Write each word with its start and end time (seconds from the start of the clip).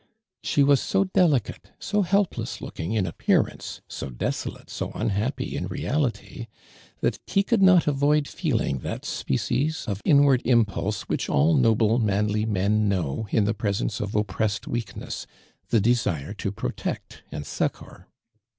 ISiie 0.43 0.65
was 0.65 0.81
so 0.81 1.03
delicate, 1.03 1.73
so 1.77 2.01
helpless 2.01 2.59
looking 2.59 2.93
in 2.93 3.05
appearance, 3.05 3.81
so 3.87 4.09
deso 4.09 4.51
late, 4.55 4.67
so 4.71 4.91
unhappy 4.95 5.55
in 5.55 5.67
reality, 5.67 6.47
that 7.01 7.19
he 7.27 7.43
could 7.43 7.61
not 7.61 7.85
avoid 7.85 8.27
feeling 8.27 8.79
that 8.79 9.05
species 9.05 9.85
of 9.87 10.01
inward 10.03 10.41
impulse 10.43 11.03
which 11.03 11.29
all 11.29 11.53
noble, 11.53 11.99
manly 11.99 12.47
men 12.47 12.89
know 12.89 13.27
in 13.29 13.43
the 13.43 13.53
presence 13.53 13.99
of 13.99 14.15
oppressed 14.15 14.65
weakness, 14.67 15.27
the 15.69 15.79
desire 15.79 16.33
to 16.33 16.51
protect 16.51 17.21
and 17.31 17.45
succor. 17.45 18.07